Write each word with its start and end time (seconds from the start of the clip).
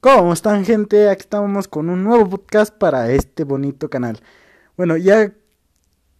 ¿Cómo 0.00 0.32
están 0.32 0.64
gente? 0.64 1.10
Aquí 1.10 1.20
estamos 1.20 1.68
con 1.68 1.90
un 1.90 2.04
nuevo 2.04 2.26
podcast 2.30 2.74
para 2.74 3.10
este 3.10 3.44
bonito 3.44 3.90
canal. 3.90 4.18
Bueno, 4.74 4.96
ya 4.96 5.34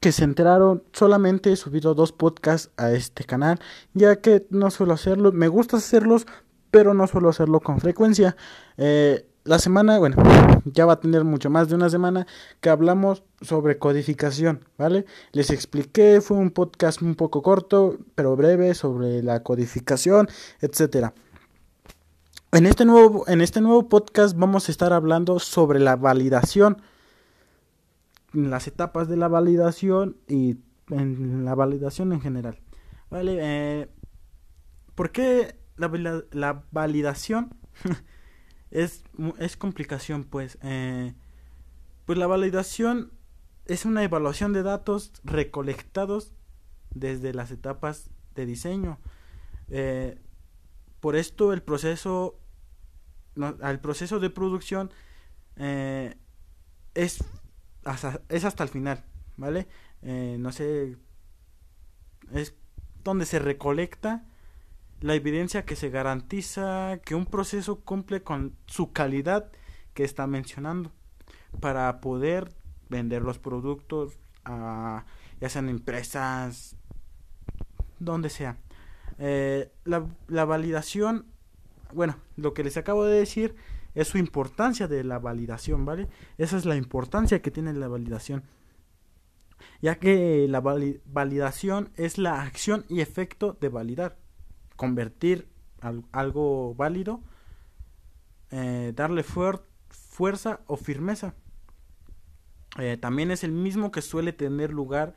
que 0.00 0.12
se 0.12 0.24
enteraron, 0.24 0.82
solamente 0.92 1.50
he 1.50 1.56
subido 1.56 1.94
dos 1.94 2.12
podcasts 2.12 2.70
a 2.76 2.92
este 2.92 3.24
canal, 3.24 3.58
ya 3.94 4.16
que 4.16 4.46
no 4.50 4.70
suelo 4.70 4.92
hacerlo, 4.92 5.32
me 5.32 5.48
gusta 5.48 5.78
hacerlos, 5.78 6.26
pero 6.70 6.92
no 6.92 7.06
suelo 7.06 7.30
hacerlo 7.30 7.60
con 7.60 7.80
frecuencia. 7.80 8.36
Eh, 8.76 9.26
la 9.44 9.58
semana, 9.58 9.98
bueno, 9.98 10.16
ya 10.66 10.84
va 10.84 10.92
a 10.92 11.00
tener 11.00 11.24
mucho 11.24 11.48
más 11.48 11.70
de 11.70 11.74
una 11.74 11.88
semana 11.88 12.26
que 12.60 12.68
hablamos 12.68 13.22
sobre 13.40 13.78
codificación, 13.78 14.62
¿vale? 14.76 15.06
Les 15.32 15.48
expliqué, 15.48 16.20
fue 16.20 16.36
un 16.36 16.50
podcast 16.50 17.00
un 17.00 17.14
poco 17.14 17.40
corto, 17.40 17.96
pero 18.14 18.36
breve 18.36 18.74
sobre 18.74 19.22
la 19.22 19.42
codificación, 19.42 20.28
etcétera. 20.60 21.14
En 22.52 22.66
este, 22.66 22.84
nuevo, 22.84 23.28
en 23.28 23.42
este 23.42 23.60
nuevo 23.60 23.88
podcast 23.88 24.36
vamos 24.36 24.68
a 24.68 24.72
estar 24.72 24.92
hablando 24.92 25.38
sobre 25.38 25.78
la 25.78 25.94
validación, 25.94 26.82
las 28.32 28.66
etapas 28.66 29.08
de 29.08 29.16
la 29.16 29.28
validación 29.28 30.16
y 30.26 30.56
en 30.90 31.44
la 31.44 31.54
validación 31.54 32.12
en 32.12 32.20
general. 32.20 32.58
Vale, 33.08 33.38
eh, 33.40 33.88
¿por 34.96 35.12
qué 35.12 35.54
la, 35.76 36.24
la 36.32 36.64
validación 36.72 37.54
es, 38.72 39.04
es, 39.38 39.56
complicación? 39.56 40.24
Pues, 40.24 40.58
eh, 40.62 41.14
pues 42.04 42.18
la 42.18 42.26
validación 42.26 43.12
es 43.66 43.84
una 43.84 44.02
evaluación 44.02 44.52
de 44.52 44.64
datos 44.64 45.12
recolectados 45.22 46.32
desde 46.92 47.32
las 47.32 47.52
etapas 47.52 48.10
de 48.34 48.44
diseño. 48.44 48.98
Eh, 49.68 50.18
por 50.98 51.14
esto 51.14 51.52
el 51.52 51.62
proceso, 51.62 52.39
al 53.60 53.80
proceso 53.80 54.20
de 54.20 54.30
producción 54.30 54.90
eh, 55.56 56.16
es, 56.94 57.24
hasta, 57.84 58.20
es 58.28 58.44
hasta 58.44 58.64
el 58.64 58.68
final, 58.68 59.04
¿vale? 59.36 59.68
Eh, 60.02 60.36
no 60.38 60.52
sé, 60.52 60.96
es 62.32 62.54
donde 63.04 63.26
se 63.26 63.38
recolecta 63.38 64.24
la 65.00 65.14
evidencia 65.14 65.64
que 65.64 65.76
se 65.76 65.90
garantiza 65.90 67.00
que 67.04 67.14
un 67.14 67.26
proceso 67.26 67.80
cumple 67.80 68.22
con 68.22 68.56
su 68.66 68.92
calidad 68.92 69.50
que 69.94 70.04
está 70.04 70.26
mencionando 70.26 70.92
para 71.60 72.00
poder 72.00 72.52
vender 72.88 73.22
los 73.22 73.38
productos 73.38 74.18
a 74.44 75.04
ya 75.40 75.48
sean 75.48 75.68
empresas 75.68 76.76
donde 77.98 78.28
sea 78.28 78.58
eh, 79.18 79.70
la, 79.84 80.06
la 80.28 80.44
validación, 80.44 81.26
bueno, 81.92 82.16
lo 82.36 82.54
que 82.54 82.64
les 82.64 82.76
acabo 82.76 83.04
de 83.04 83.18
decir 83.18 83.54
es 83.94 84.08
su 84.08 84.18
importancia 84.18 84.88
de 84.88 85.04
la 85.04 85.18
validación, 85.18 85.84
¿vale? 85.84 86.08
Esa 86.38 86.56
es 86.56 86.64
la 86.64 86.76
importancia 86.76 87.42
que 87.42 87.50
tiene 87.50 87.72
la 87.72 87.88
validación. 87.88 88.44
Ya 89.82 89.98
que 89.98 90.46
la 90.48 90.60
validación 90.60 91.90
es 91.96 92.18
la 92.18 92.42
acción 92.42 92.84
y 92.88 93.00
efecto 93.00 93.56
de 93.60 93.68
validar. 93.68 94.18
Convertir 94.76 95.48
algo 96.12 96.74
válido, 96.74 97.22
eh, 98.50 98.92
darle 98.94 99.22
fuerza 99.22 100.60
o 100.66 100.76
firmeza. 100.76 101.34
Eh, 102.78 102.96
también 102.96 103.30
es 103.30 103.42
el 103.42 103.52
mismo 103.52 103.90
que 103.90 104.02
suele 104.02 104.32
tener 104.32 104.72
lugar 104.72 105.14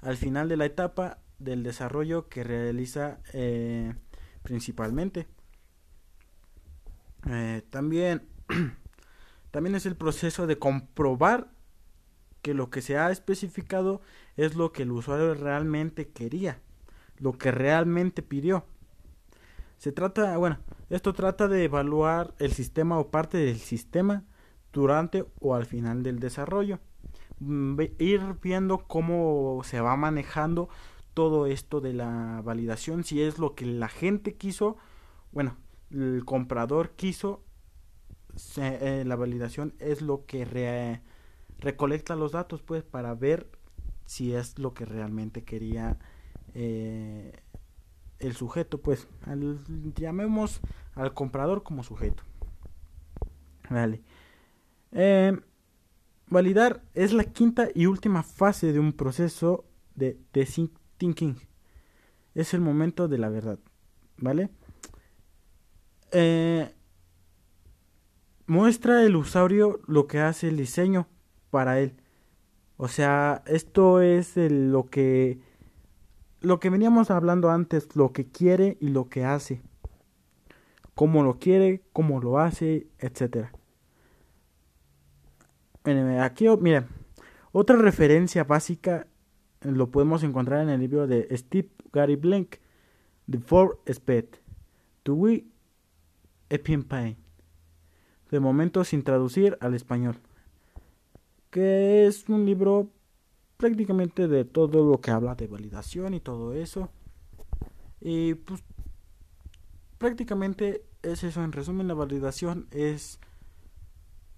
al 0.00 0.16
final 0.16 0.48
de 0.48 0.56
la 0.56 0.64
etapa 0.64 1.18
del 1.38 1.62
desarrollo 1.62 2.28
que 2.28 2.44
realiza 2.44 3.20
eh, 3.32 3.94
principalmente. 4.42 5.26
Eh, 7.28 7.62
también, 7.70 8.22
también 9.50 9.74
es 9.74 9.86
el 9.86 9.96
proceso 9.96 10.46
de 10.46 10.58
comprobar 10.58 11.50
que 12.42 12.54
lo 12.54 12.70
que 12.70 12.82
se 12.82 12.96
ha 12.96 13.10
especificado 13.10 14.00
es 14.36 14.54
lo 14.54 14.72
que 14.72 14.84
el 14.84 14.92
usuario 14.92 15.34
realmente 15.34 16.08
quería, 16.08 16.60
lo 17.18 17.36
que 17.38 17.50
realmente 17.50 18.22
pidió. 18.22 18.64
Se 19.78 19.92
trata, 19.92 20.36
bueno, 20.36 20.58
esto 20.88 21.12
trata 21.12 21.48
de 21.48 21.64
evaluar 21.64 22.34
el 22.38 22.52
sistema 22.52 22.98
o 22.98 23.08
parte 23.08 23.38
del 23.38 23.58
sistema 23.58 24.24
durante 24.72 25.26
o 25.40 25.54
al 25.54 25.66
final 25.66 26.02
del 26.02 26.20
desarrollo. 26.20 26.78
Mm, 27.40 27.80
ir 27.98 28.22
viendo 28.42 28.78
cómo 28.78 29.60
se 29.64 29.80
va 29.80 29.96
manejando 29.96 30.68
todo 31.12 31.46
esto 31.46 31.80
de 31.80 31.94
la 31.94 32.42
validación, 32.44 33.04
si 33.04 33.22
es 33.22 33.38
lo 33.38 33.54
que 33.54 33.66
la 33.66 33.88
gente 33.88 34.34
quiso, 34.34 34.76
bueno, 35.32 35.56
el 35.90 36.24
comprador 36.24 36.90
quiso, 36.96 37.44
eh, 38.56 39.04
la 39.06 39.16
validación 39.16 39.74
es 39.78 40.02
lo 40.02 40.26
que 40.26 41.00
recolecta 41.58 42.16
los 42.16 42.32
datos, 42.32 42.62
pues, 42.62 42.82
para 42.82 43.14
ver 43.14 43.48
si 44.04 44.34
es 44.34 44.58
lo 44.58 44.74
que 44.74 44.84
realmente 44.84 45.44
quería 45.44 45.98
eh, 46.54 47.32
el 48.18 48.34
sujeto, 48.34 48.80
pues, 48.80 49.08
llamemos 49.94 50.60
al 50.94 51.12
comprador 51.14 51.62
como 51.62 51.82
sujeto. 51.82 52.22
Vale. 53.68 54.02
Eh, 54.92 55.38
validar 56.28 56.82
es 56.94 57.12
la 57.12 57.24
quinta 57.24 57.68
y 57.74 57.86
última 57.86 58.22
fase 58.22 58.72
de 58.72 58.78
un 58.78 58.92
proceso 58.92 59.64
de, 59.94 60.18
de 60.32 60.70
thinking. 60.98 61.36
Es 62.34 62.54
el 62.54 62.60
momento 62.60 63.08
de 63.08 63.18
la 63.18 63.28
verdad, 63.28 63.58
¿vale? 64.18 64.50
Eh, 66.12 66.72
muestra 68.46 69.02
el 69.02 69.16
usuario 69.16 69.80
lo 69.86 70.06
que 70.06 70.20
hace 70.20 70.48
el 70.48 70.56
diseño 70.56 71.08
para 71.50 71.80
él. 71.80 71.94
O 72.76 72.88
sea, 72.88 73.42
esto 73.46 74.00
es 74.00 74.36
lo 74.36 74.86
que 74.86 75.40
lo 76.40 76.60
que 76.60 76.70
veníamos 76.70 77.10
hablando 77.10 77.50
antes, 77.50 77.96
lo 77.96 78.12
que 78.12 78.26
quiere 78.26 78.76
y 78.80 78.88
lo 78.88 79.08
que 79.08 79.24
hace. 79.24 79.62
Cómo 80.94 81.24
lo 81.24 81.38
quiere, 81.38 81.82
cómo 81.92 82.20
lo 82.20 82.38
hace, 82.38 82.86
etcétera. 82.98 83.52
Aquí, 86.22 86.46
mira, 86.60 86.86
otra 87.52 87.76
referencia 87.76 88.44
básica 88.44 89.06
lo 89.60 89.90
podemos 89.90 90.22
encontrar 90.22 90.62
en 90.62 90.68
el 90.68 90.80
libro 90.80 91.06
de 91.06 91.28
Steve 91.36 91.70
Gary 91.92 92.16
Blank, 92.16 92.56
The 93.30 93.38
Four 93.38 93.80
Speed, 93.86 94.26
To 95.04 95.14
We 95.14 95.46
Pain, 96.48 97.16
de 98.30 98.40
momento 98.40 98.84
sin 98.84 99.02
traducir 99.02 99.56
al 99.60 99.74
español, 99.74 100.18
que 101.50 102.06
es 102.06 102.28
un 102.28 102.44
libro 102.44 102.90
prácticamente 103.56 104.28
de 104.28 104.44
todo 104.44 104.84
lo 104.84 105.00
que 105.00 105.10
habla 105.10 105.34
de 105.34 105.46
validación 105.46 106.14
y 106.14 106.20
todo 106.20 106.54
eso. 106.54 106.90
Y 108.00 108.34
pues 108.34 108.62
prácticamente 109.98 110.84
es 111.02 111.24
eso. 111.24 111.42
En 111.42 111.52
resumen, 111.52 111.88
la 111.88 111.94
validación 111.94 112.66
es 112.70 113.18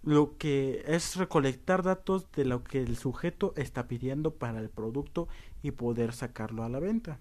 lo 0.03 0.39
que 0.39 0.85
es 0.87 1.17
recolectar 1.17 1.83
datos 1.83 2.31
de 2.33 2.45
lo 2.45 2.63
que 2.63 2.81
el 2.81 2.97
sujeto 2.97 3.53
está 3.57 3.89
pidiendo 3.89 4.35
para 4.35 4.61
el 4.61 4.71
producto 4.71 5.29
y 5.63 5.73
poder 5.73 6.13
sacarlo 6.13 6.63
a 6.63 6.69
la 6.69 6.79
venta. 6.79 7.19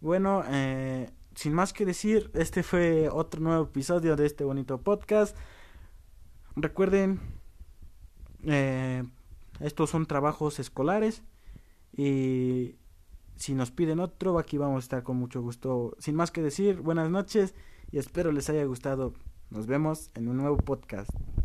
Bueno, 0.00 0.44
eh, 0.48 1.10
sin 1.34 1.52
más 1.52 1.72
que 1.72 1.84
decir, 1.84 2.30
este 2.34 2.62
fue 2.62 3.08
otro 3.10 3.40
nuevo 3.40 3.64
episodio 3.64 4.16
de 4.16 4.26
este 4.26 4.44
bonito 4.44 4.80
podcast. 4.80 5.36
Recuerden, 6.56 7.20
eh, 8.44 9.04
estos 9.60 9.90
son 9.90 10.06
trabajos 10.06 10.58
escolares 10.58 11.22
y 11.96 12.76
si 13.36 13.54
nos 13.54 13.70
piden 13.70 14.00
otro, 14.00 14.38
aquí 14.38 14.58
vamos 14.58 14.76
a 14.76 14.84
estar 14.84 15.02
con 15.02 15.16
mucho 15.16 15.42
gusto. 15.42 15.96
Sin 15.98 16.14
más 16.14 16.30
que 16.30 16.42
decir, 16.42 16.80
buenas 16.80 17.10
noches 17.10 17.54
y 17.90 17.98
espero 17.98 18.32
les 18.32 18.48
haya 18.48 18.64
gustado. 18.64 19.14
Nos 19.50 19.66
vemos 19.66 20.10
en 20.14 20.28
un 20.28 20.36
nuevo 20.36 20.56
podcast. 20.56 21.10